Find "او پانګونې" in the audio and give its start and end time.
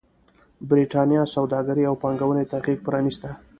1.89-2.45